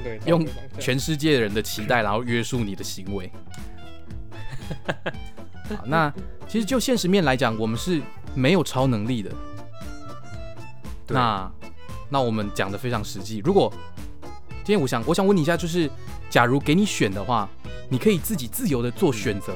[0.04, 0.46] 对，用
[0.80, 3.32] 全世界人的期待，然后约束你的行为。
[5.78, 6.12] 好，那
[6.48, 8.02] 其实就现实面来讲，我们是
[8.34, 9.32] 没有超能力的。
[11.08, 11.52] 那
[12.10, 13.42] 那我们讲的非常实际。
[13.46, 13.72] 如果
[14.64, 15.90] 今天我想我想问你一下，就是
[16.30, 17.50] 假如给你选的话，
[17.90, 19.54] 你可以自己自由的做选择。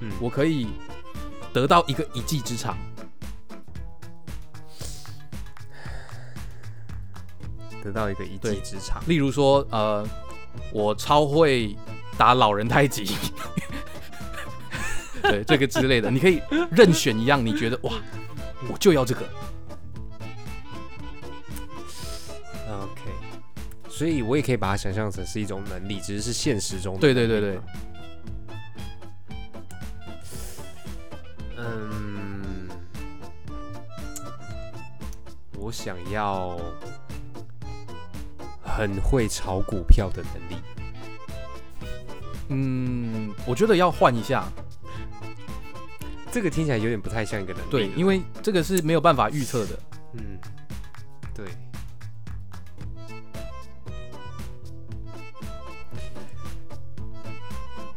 [0.00, 0.68] 嗯我可以
[1.52, 2.76] 得到一个一技之长，
[7.82, 9.02] 得到一个一技之长。
[9.06, 10.06] 例如说，呃，
[10.72, 11.76] 我超会
[12.16, 13.14] 打老人太极，
[15.22, 17.92] 对这个之类的，你可以任选一样，你觉得哇，
[18.70, 19.22] 我就要这个。
[24.00, 27.00] 所以我也可以把它想象成是一种能力，只是是现实中的。
[27.02, 27.60] 对对对对，
[31.58, 32.66] 嗯，
[35.58, 36.58] 我想要
[38.62, 40.62] 很会炒股票的能力。
[42.48, 44.50] 嗯，我觉得要换一下，
[46.32, 47.70] 这个听起来有点不太像一个能力。
[47.70, 49.78] 对，因为这个是没有办法预测的。
[50.14, 50.38] 嗯，
[51.34, 51.44] 对。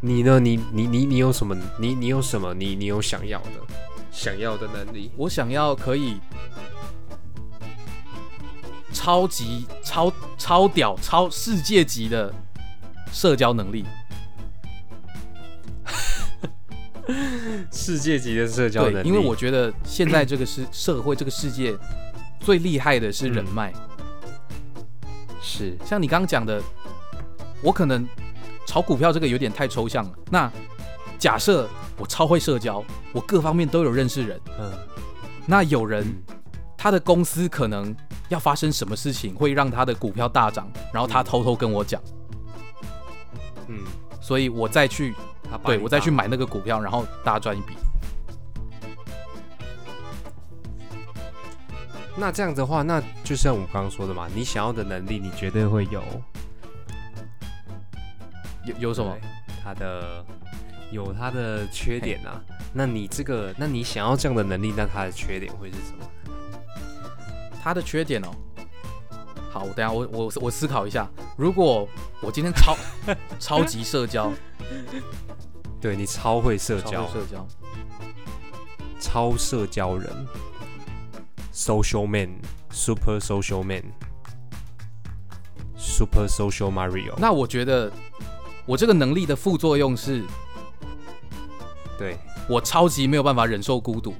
[0.05, 0.37] 你呢？
[0.37, 1.55] 你你你你有什么？
[1.79, 2.53] 你你有什么？
[2.53, 3.51] 你你有想要的
[4.11, 5.09] 想要的能力？
[5.15, 6.19] 我想要可以
[8.91, 12.33] 超级超超屌超世界级的
[13.13, 13.85] 社交能力。
[17.71, 21.73] 世界级的社交能力，因为我觉得现在这个是 社会这个世界
[22.41, 23.71] 最厉害的是人脉。
[25.41, 26.61] 是，像你刚刚讲的，
[27.61, 28.05] 我可能。
[28.65, 30.12] 炒股票这个有点太抽象了。
[30.32, 30.52] 那
[31.19, 34.39] 假设我超会社交，我各方面都有认识人。
[34.60, 34.71] 嗯，
[35.45, 36.06] 那有人
[36.78, 37.95] 他的公司可能
[38.30, 42.02] 要发生什么事情，会让他的股票大涨，然后他偷偷跟我讲。
[43.67, 43.80] 嗯，
[44.21, 45.13] 所以我再去，
[45.63, 47.76] 对我再去买那个股票，然后大赚一笔。
[52.15, 56.04] 那这样的话，那就像我刚刚说的嘛，你想要的能力，你绝对会有。
[58.65, 59.17] 有有什么？
[59.63, 60.26] 他的
[60.91, 62.41] 有他的缺点啊。
[62.73, 66.06] 那你这个，那你想要这样的能力，那他的缺点会是什么？
[67.62, 68.30] 他的缺点哦。
[69.52, 71.08] 好，我等下我我我思考一下。
[71.38, 71.88] 如果
[72.21, 72.76] 我今天超
[73.39, 74.32] 超级社交，
[75.80, 77.47] 对你超会社交，社交，
[78.99, 80.10] 超社交人
[81.54, 83.62] ，social man，super social
[85.73, 87.13] man，super social Mario。
[87.19, 87.91] 那我觉得。
[88.65, 90.23] 我这个能力的副作用是，
[91.97, 94.13] 对我超级没有办法忍受孤独。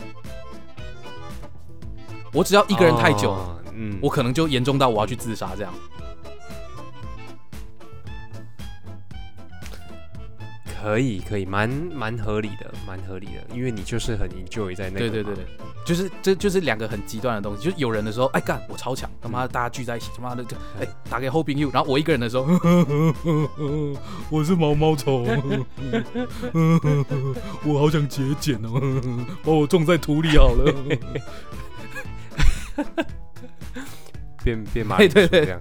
[2.34, 3.36] 我只要一个人太久，
[3.74, 5.74] 嗯，我可能就严重到我要去自杀这样。
[10.84, 15.00] 可以，可以，蛮蛮合理的，蛮合理的，因为你就是很 enjoy 在那个。
[15.00, 15.46] 对对对对，
[15.86, 17.64] 就是这就是两个很极端的东西。
[17.64, 22.44] 就是有人的时候，哎干，我超强，他妈大家聚在一起，他妈的就哎打给 hoping you，然后我一个人的时候，
[24.30, 25.24] 我是毛毛虫，
[27.64, 30.74] 我好想节俭哦，把我种在土里好了。
[34.44, 35.58] 变变马，对对对。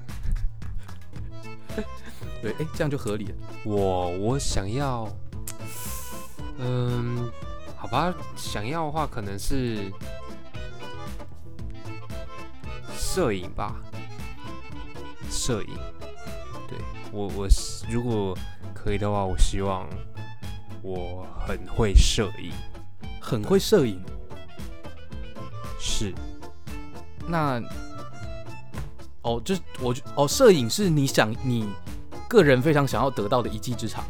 [2.43, 3.35] 对，哎，这样就合理了。
[3.65, 5.09] 我我想要，
[6.59, 7.31] 嗯，
[7.77, 9.93] 好吧，想要的话可能是
[12.99, 13.77] 摄影吧，
[15.31, 15.69] 摄影。
[16.69, 16.77] 对
[17.13, 17.49] 我我
[17.89, 18.37] 如果
[18.75, 19.89] 可以的话，我希望
[20.83, 22.51] 我很会摄影，
[23.21, 24.03] 很会摄影。
[25.79, 26.13] 是，
[27.29, 27.63] 那
[29.23, 31.69] 哦，就是我哦，摄影是你想你。
[32.33, 34.03] 个人非常想要得到的一技之长，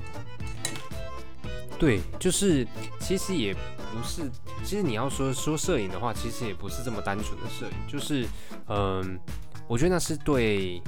[1.77, 2.65] 对，就是
[3.01, 4.31] 其实也不是，
[4.63, 8.25] 其实你要说说摄影的话，其实也不是这么单纯的摄影，就是
[8.69, 9.19] 嗯，
[9.67, 10.81] 我觉得那是对，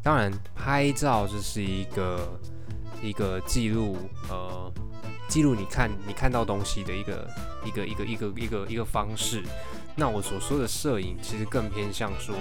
[0.00, 2.40] 当然拍照这是一个
[3.02, 3.96] 一个记录，
[4.28, 4.72] 呃，
[5.26, 7.28] 记录你看你看到东西的一个
[7.64, 9.42] 一个一个一个一个一个方式。
[9.96, 12.32] 那我所说的摄影，其实更偏向说。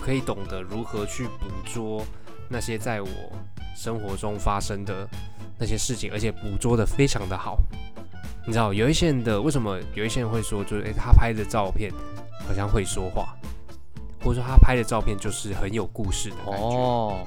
[0.00, 2.04] 可以懂得如何去捕捉
[2.48, 3.08] 那些在我
[3.76, 5.08] 生活中发生的
[5.58, 7.58] 那些事情，而且捕捉的非常的好。
[8.46, 11.90] 你知道，有一些人的为什么有一些人会说，就是诶，他拍的照片
[12.46, 13.34] 好像会说话，
[14.22, 16.76] 或者说他拍的照片就是很有故事的感觉。
[16.76, 17.26] 哦，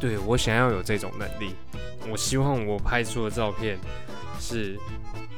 [0.00, 1.54] 对我想要有这种能力，
[2.10, 3.78] 我希望我拍出的照片
[4.40, 4.76] 是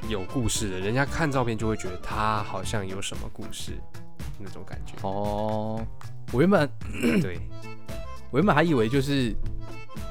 [0.08, 3.72] 有故事的，人家看照片就会觉得他好像有什么故事。
[4.38, 5.84] 那种感觉哦，
[6.32, 6.68] 我原本
[7.20, 7.38] 对，
[8.30, 9.34] 我原本还以为就是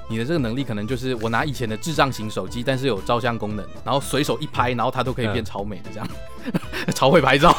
[0.10, 6.08] 你的这个能力可能就是我拿以前的智障型手机，但是有照相功能，然后随手一拍，然后它都可以变超美的这样，
[6.94, 7.56] 超会拍照。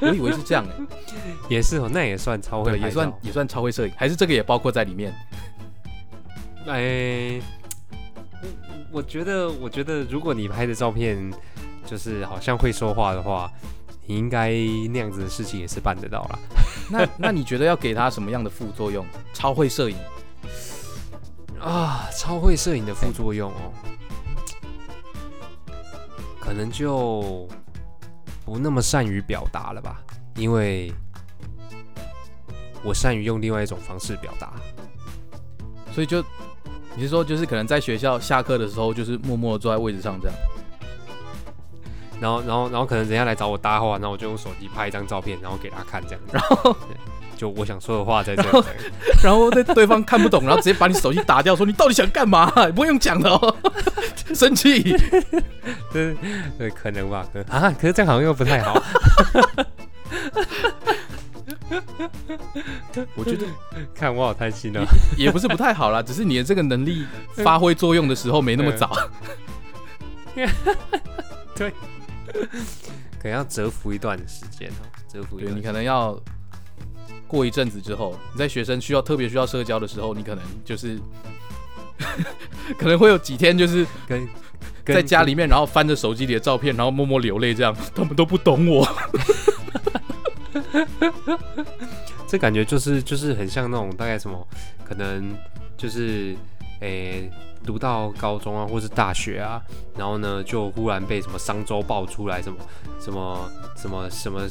[0.00, 0.86] 我以为是这样哎，
[1.48, 5.14] 也是哦，那也算超会，也算也算超会摄影，还是这个也包括在里面？
[6.66, 7.40] 哎，
[8.90, 11.32] 我我觉得，我觉得如果你拍的照片。
[11.86, 13.50] 就是好像会说话的话，
[14.06, 14.50] 你应该
[14.90, 16.38] 那样子的事情也是办得到啦。
[16.90, 19.04] 那那你觉得要给他什么样的副作用？
[19.32, 19.96] 超会摄影
[21.60, 23.72] 啊，超会摄影的副作用哦，
[26.38, 27.48] 可能就
[28.44, 30.02] 不那么善于表达了吧。
[30.36, 30.92] 因为
[32.84, 34.52] 我善于用另外一种方式表达。
[35.92, 36.22] 所以就
[36.94, 40.36] 你是说，就是可能在学校下课的时候，就是默默地坐在位置上这样。
[42.20, 46.32] 然后，然后，然后可能人家来找我搭话，然后我就用手机拍一张照片，然后给他看这样子。
[46.32, 46.76] 然后
[47.36, 48.64] 就我想说的话在这里。
[49.22, 52.50] 然后对对方看不懂，然后直接把你手机打掉，说你到底想干嘛？
[52.74, 53.56] 不用讲的哦，
[54.34, 54.96] 生气。
[55.92, 56.16] 对
[56.58, 58.82] 对，可能吧，可啊，可是这样好像又不太好。
[63.14, 63.44] 我觉得
[63.94, 64.82] 看我好贪心啊。
[65.16, 68.90] 也不是不太好啦，只是你的这个能力发挥作用的时候没那么早。
[73.18, 75.62] 可能要蛰伏一段时间哦，蛰伏一对你段时间。
[75.62, 76.18] 可能要
[77.26, 80.98] 过一阵子之后，你在学生需要特别需要社交的时候，你可能就是
[82.78, 84.28] 可能会有几天就是跟
[84.84, 88.86] 跟在家里面，然后翻着手机里的照片，然后默默流泪，这样他们都不懂我。
[92.28, 94.46] 这感觉就是就是很像那种大概什么，
[94.84, 95.36] 可能
[95.76, 96.36] 就是
[96.80, 97.30] 诶、
[97.66, 99.60] 读到高中啊，或是大学啊，
[99.98, 102.58] 然后呢就忽然被什么商周爆出来什么
[103.00, 104.48] 什么什么什么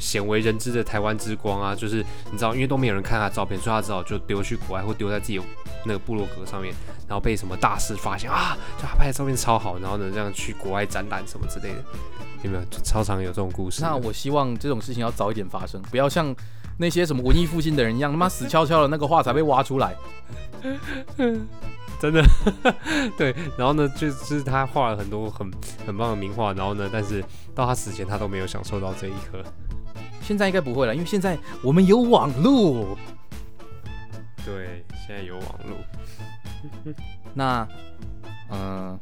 [0.00, 5.40] 鲜为人知的台湾之光啊，就是你知道，因为都没有人看他照片，所以他只好就丢去国外或丢在自己
[5.84, 6.74] 那个部落格上面，
[7.08, 11.84] 然后被什么大师发现啊，就他拍的照片超好，然后呢这样去国外展览什么之类的，
[12.42, 12.64] 有没有？
[12.64, 13.80] 就超常有这种故事。
[13.80, 16.34] 那我希望这种事情要早一点发生，不要像
[16.78, 19.94] 那些什么文艺复兴的人一样，他妈死翘翘的那个画才被挖出来。
[21.98, 22.22] 真的，
[23.16, 25.50] 对，然后呢，就是他画了很多很
[25.86, 29.42] 很棒的名画，然后呢，但是到他死前，他都没有享受到这一刻。
[30.20, 32.96] 现在应该不会了，因为现在我们有网络。
[34.44, 36.94] 对，现在有网络，
[37.34, 37.66] 那，
[38.50, 38.96] 嗯、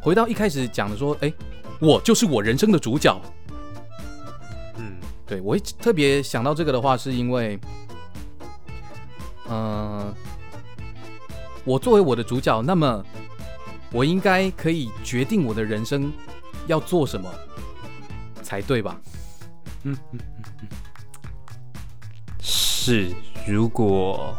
[0.00, 1.30] 回到一开始讲的说，哎、
[1.78, 3.20] 我就是我人生的主角。
[4.78, 7.58] 嗯对我会特别想到这个的话，是因为，
[9.50, 10.14] 嗯、
[11.64, 13.04] 我作为我的主角，那么
[13.92, 16.12] 我应该可以决定我的人生
[16.66, 17.30] 要做什么
[18.42, 19.00] 才对吧？
[19.84, 20.68] 嗯嗯嗯嗯，
[22.40, 23.10] 是，
[23.46, 24.34] 如果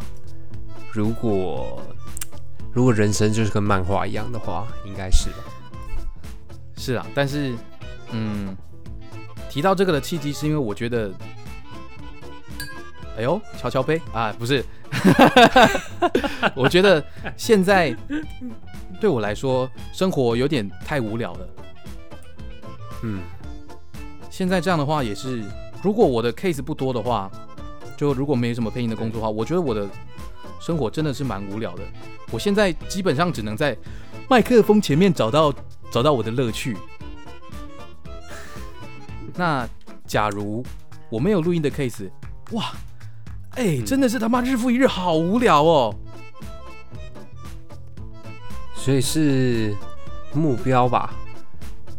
[0.91, 1.81] 如果
[2.73, 5.37] 如果人生就是跟漫画一样的话，应该是吧？
[6.77, 7.55] 是啊，但是，
[8.11, 8.55] 嗯，
[9.49, 11.13] 提到这个的契机是因为我觉得，
[13.17, 14.63] 哎呦，敲敲杯啊，不是，
[16.55, 17.03] 我觉得
[17.37, 17.95] 现在
[18.99, 21.47] 对我来说，生活有点太无聊了。
[23.03, 23.21] 嗯
[24.29, 25.43] 现在这样的话也是，
[25.83, 27.29] 如果我的 case 不多的话，
[27.95, 29.87] 就如果没什么配音的工作的话，我觉得我的
[30.59, 31.83] 生活真的是蛮无聊的。
[32.31, 33.77] 我现在基本上只能在
[34.27, 35.53] 麦克风前面找到
[35.91, 36.75] 找到我的乐趣。
[39.35, 39.69] 那
[40.07, 40.65] 假如
[41.09, 42.09] 我没有录音的 case，
[42.53, 42.71] 哇，
[43.55, 45.95] 哎、嗯真的是他妈日复一日，好无聊哦。
[48.75, 49.73] 所以是
[50.33, 51.13] 目标吧，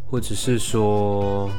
[0.05, 1.49] 或者是说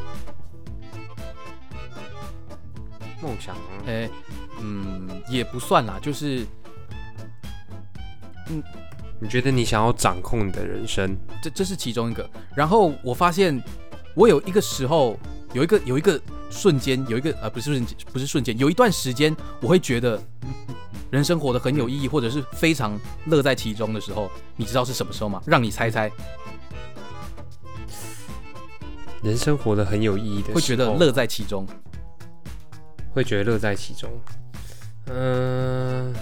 [3.20, 3.62] 梦想吗？
[3.86, 4.08] 哎、
[4.60, 6.46] 嗯，也不算啦，就是
[8.48, 8.62] 嗯
[9.18, 11.16] 你觉得你想要掌控你的人生？
[11.42, 12.28] 这这是其中一个。
[12.54, 13.60] 然后我发现，
[14.14, 15.18] 我有一个时候，
[15.56, 20.22] 有一个有一个瞬间，有一个呃不是瞬不是瞬间，有一段时间，我会觉得
[21.10, 25.42] 人生活得很有意义，或者是非常乐在其中的时候，你知道是什么时候吗？
[25.46, 26.12] 让你猜猜，
[29.22, 31.66] 人生活得很有意义的时候，会觉得乐在其中。
[33.14, 34.10] 会觉得乐在其中。
[35.06, 36.14] 嗯、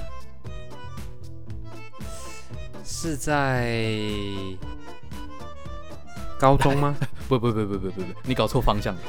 [2.85, 3.83] 是在
[6.38, 6.97] 高中吗？
[7.29, 9.01] 不不不不不不不，你搞错方向了。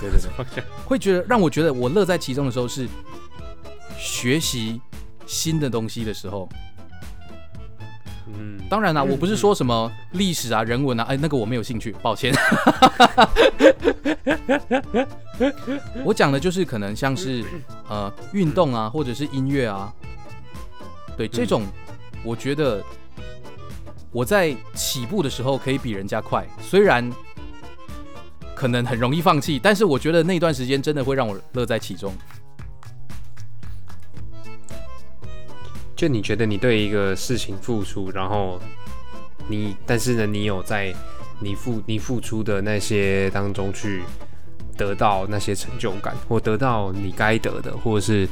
[0.00, 2.88] 对对对，方向会觉得让我觉得我乐在其中的时候是
[3.96, 4.80] 学习
[5.26, 6.48] 新的东西的时候。
[8.26, 12.34] 嗯，当然啦，我不是说什么历史啊、人文啊，哎，那个我没有兴趣，抱歉。
[16.04, 17.44] 我讲的就是可能像是
[17.88, 19.92] 呃运动啊，或者是音乐啊，
[21.16, 21.64] 对这种，
[22.24, 22.82] 我觉得
[24.14, 27.10] 我在起步的时候可以比人家快，虽然
[28.54, 32.14] 可能很容易放弃，但是我觉得那段时间真的会让我乐在其中。
[35.96, 38.60] 就你觉得你对一个事情付出，然后
[39.48, 40.94] 你，但是呢，你有在
[41.40, 44.04] 你付你付出的那些当中去
[44.76, 48.28] 得到那些成就感，或得到你该得的，或者是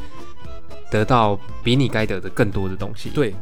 [0.92, 3.34] 得到比你该得的更多的东西。，对，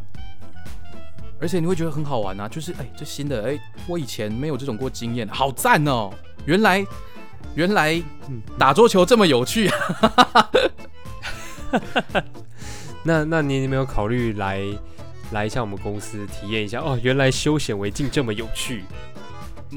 [1.41, 6.11] 而且你会觉得很好玩啊，就是哎，这新的哎，我以前没有这种过经验，好赞哦！
[6.45, 6.84] 原来
[7.55, 7.95] 原来
[8.28, 10.51] 嗯打桌球这么有趣啊！
[13.03, 14.61] 那那你有没有考虑来
[15.32, 16.80] 来一下我们公司体验一下？
[16.80, 18.84] 哦，原来修显微镜这么有趣。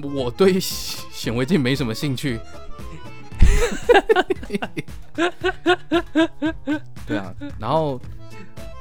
[0.01, 2.39] 我对显微镜没什么兴趣。
[7.05, 8.01] 对啊，然后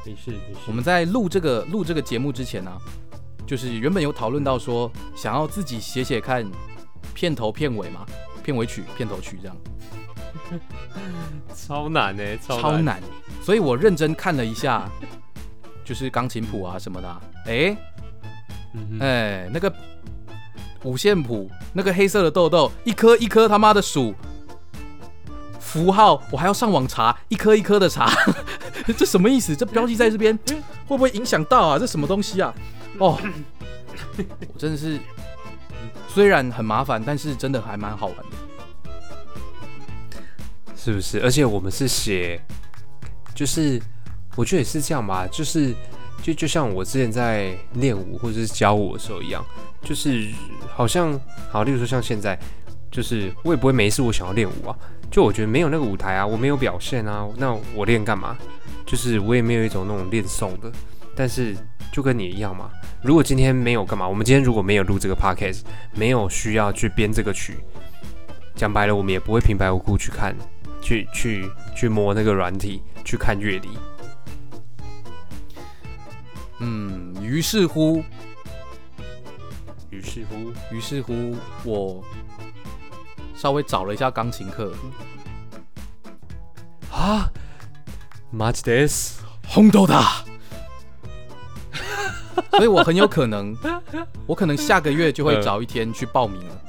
[0.05, 0.61] 没事没事。
[0.67, 2.71] 我们在录这个录这个节目之前呢、
[3.47, 6.45] 就是原本有讨论到说，想要自己写写看
[7.15, 8.05] 片头片尾嘛，
[8.43, 9.57] 片尾曲、片头曲这样，
[11.55, 13.01] 超难呢、超超难。
[13.43, 14.89] 所以我认真看了一下，
[15.85, 17.77] 就是钢琴谱啊什么的啊，哎、
[19.01, 19.73] 哎、那个
[20.85, 24.15] 五线谱，那个黑色的豆豆，一颗一颗他妈的数
[25.73, 28.13] 符号，我还要上网查，一颗一颗的查，
[28.99, 29.57] 这什么意思？
[29.57, 30.39] 这标记在这边
[30.87, 31.79] 会不会影响到啊？
[31.79, 32.55] 这什么东西啊？
[32.99, 33.19] 哦，
[34.19, 35.01] 我真的是，
[36.09, 38.25] 虽然很麻烦，但是真的还蛮好玩的。
[40.77, 41.23] 是不是？
[41.23, 42.39] 而且我们是写，
[43.35, 43.81] 就是
[44.37, 45.75] 我觉得也是这样吧，就是
[46.23, 49.43] 就就像我之前在练舞或者是教舞的时候一样，
[49.83, 50.31] 就是
[50.75, 51.19] 好像
[51.51, 52.39] 好，例如说像现在，
[52.91, 54.77] 就是我也不会没事我想要练舞啊，
[55.13, 58.37] 就我觉得没有那个舞台啊，我没有表现啊，那我练干嘛？
[58.87, 60.73] 就是我也没有一种那种练送的，
[61.15, 61.55] 但是
[61.93, 62.71] 就跟你一样嘛。
[63.03, 65.61] 如果今天没有干嘛，我们今天如果没有录这个 podcast，
[65.95, 67.59] 没有需要去编这个曲，
[68.55, 70.35] 讲白了，我们也不会平白无故去看。
[70.81, 73.69] 去去去摸那个软体，去看乐理。
[76.59, 78.03] 嗯，于是乎，
[79.91, 82.05] 于是乎，于是乎，我
[83.36, 84.74] 稍微找了一下钢琴课，
[86.92, 87.30] 啊，
[88.34, 89.18] マジです。
[89.48, 90.24] 红豆大，
[92.52, 93.56] 所以我很有可能，
[94.26, 96.62] 我可能下个月就会找一天去报名了。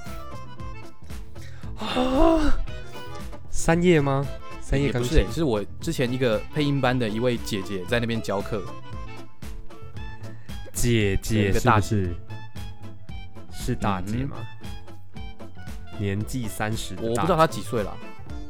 [3.50, 4.24] 三叶吗？
[4.60, 8.62] 三叶钢琴也不是、欸，是我之前一个配音班的一位姐姐在那边教课，
[10.72, 12.14] 姐姐是一个大不是？
[13.50, 14.36] 是大姐嗯吗？
[16.03, 17.95] 年纪三十，我不知道他几岁了，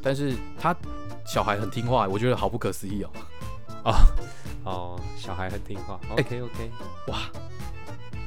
[0.02, 0.76] 但是他
[1.24, 3.10] 小孩很听话，我觉得好不可思议哦。
[4.64, 6.00] 哦，小孩很听话。
[6.10, 6.72] 哎 OK OK，
[7.10, 7.20] 哇，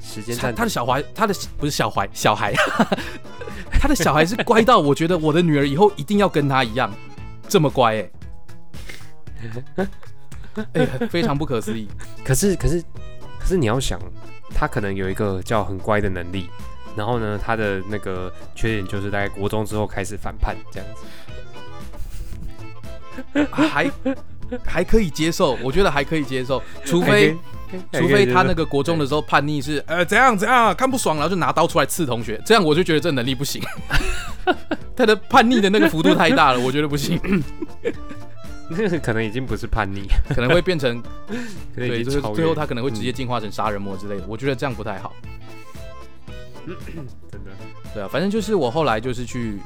[0.00, 0.52] 时间他。
[0.52, 2.54] 他的小孩，他的不是小孩，小孩，
[3.80, 6.92] 他的小孩是乖到我觉得我的女儿以后一定要跟他一样
[7.48, 8.10] 这么乖哎、
[10.74, 11.88] 哎、非常不可思议。
[12.24, 12.80] 可是可是
[13.40, 14.00] 可是你要想，
[14.54, 16.48] 他可能有一个叫很乖的能力，
[16.96, 21.04] 然后呢，他的那个缺点就是在国中之后开始反叛这样子。
[23.50, 23.90] 还
[24.64, 27.36] 还可以接受，我觉得还可以接受，除非
[27.92, 33.62] 除非他那个国中的时候叛逆是呃怎样怎样看不爽，然后就拿刀出来刺同学，这样我就觉得这能力不行。
[34.94, 37.18] 他的叛逆的那个幅度太大了，我觉得不行，
[38.68, 41.02] 那个可能已经不是叛逆，可能会变成
[41.74, 45.14] 对，就是最后他可能会直接嗯进化成杀人魔之类的，我觉得这样不太好。
[47.30, 47.50] 真的
[47.94, 49.60] 对啊，反正就是我后来就是去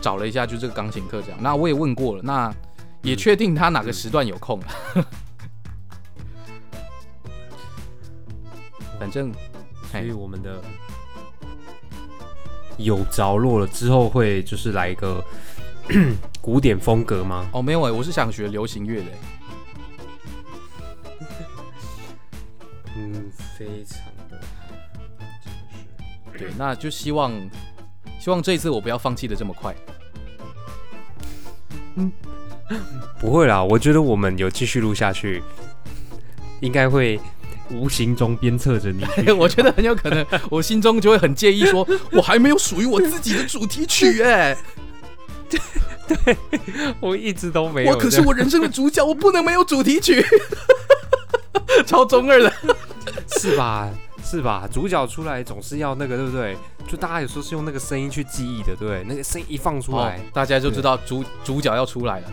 [0.00, 1.38] 找了一下，就这个钢琴课这样。
[1.42, 2.54] 那我也问过了，那
[3.02, 4.66] 也确定他哪个时段有空了。
[8.98, 9.32] 反正，
[9.90, 10.62] 所以哎，我们的
[12.76, 15.22] 有着落了之后会就是来一个
[16.40, 17.46] 古典风格吗？
[17.52, 19.18] 哦，没有哎，我是想学流行乐的欸。
[22.96, 24.07] 嗯，非常。
[26.38, 27.32] 对，那就希望
[28.20, 29.74] 希望这一次我不要放弃的这么快。
[31.96, 32.12] 嗯
[33.18, 35.42] 不会啦，我觉得我们有继续录下去，
[36.60, 37.18] 应该会
[37.70, 44.56] 无形中鞭策着你去 我觉得很有可能，我心中就会很介意说，我还没有属于我自己的主题曲 哎，
[45.48, 46.36] 对
[47.00, 47.92] 我一直都没有。
[47.92, 50.24] 我可是我人生的主角，我不能没有主题曲。
[51.86, 52.52] 超中二的，
[53.38, 53.88] 是吧？
[54.30, 54.68] 是吧？
[54.70, 56.54] 主角出来总是要那个，对不对？
[56.86, 59.02] 就大家有时候是用那个声音去记忆的，对不对？
[59.08, 62.30] 那个声音一放出来，哦大家就知道主主角要出来了。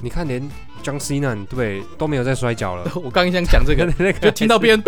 [0.00, 0.42] 你看连
[0.82, 4.82] John Cena 对都没有在摔跤了， 我刚刚想讲这个， 那个就听到别人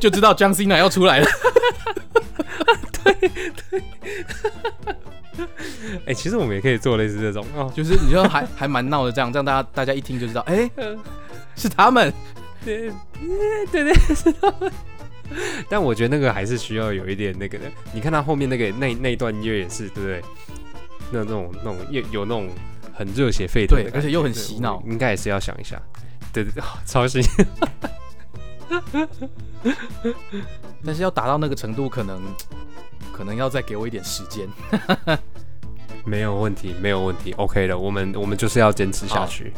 [0.00, 1.26] 就知道 John Cena 要出来了。
[3.02, 3.30] 对。
[3.70, 3.82] 对。
[6.06, 7.70] 哎、其实我们也可以做类似这种哦。
[7.74, 10.70] 就是你说还还蛮闹的这样，这样大家大家一听就知道，哎、
[11.56, 12.12] 是他们。
[12.64, 12.92] 对
[13.70, 13.92] 对对，
[15.68, 17.64] 但我觉得那个还是需要有一点那个的。
[17.92, 20.22] 你看他后面那个那那一段音乐也是，对不对？
[21.10, 22.48] 那那种那种有有那种
[22.94, 25.80] 很热血沸腾的，对而且又很洗脑应该也是要想一下。
[26.32, 27.20] 对对对，哦超洗。
[30.84, 32.20] 但是要达到那个程度，可能
[33.12, 34.48] 可能要再给我一点时间。
[36.04, 37.78] 没有问题，没有问题，OK 的。
[37.78, 39.52] 我们我们就是要坚持下去。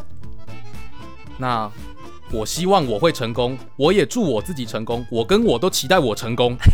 [1.39, 1.71] 那
[2.35, 6.57] 我希望我会成功，我也祝我自己成功，我跟我都期待我成功。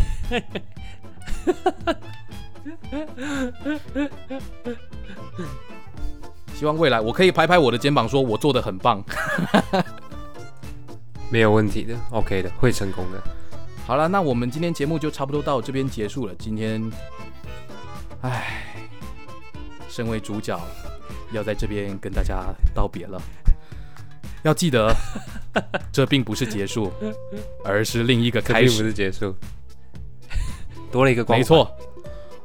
[6.54, 9.04] 希望未来我可以拍拍我的肩膀，说我做的很棒。
[11.30, 13.22] 没有问题的，OK 的，会成功的。
[13.86, 16.34] 好了，那我们今天节目就差不多到这边结束了。
[16.38, 16.90] 今天，
[18.22, 18.64] 唉，
[19.90, 20.58] 身为主角，
[21.32, 23.20] 要在这边跟大家道别了。
[24.42, 24.94] 要记得，
[25.92, 26.92] 这并不是结束，
[27.64, 28.82] 而是另一个开始。
[28.82, 29.34] 不是结束，
[30.90, 31.38] 多了一个光。
[31.38, 31.70] 没错，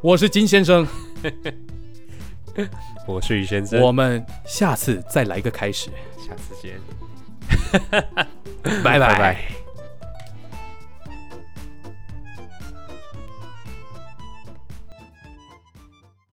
[0.02, 0.88] 我是金先生，
[3.08, 3.80] 我是于先生。
[3.82, 6.80] 我们下次再来一个开始，下次见，
[8.84, 9.65] 拜拜拜拜。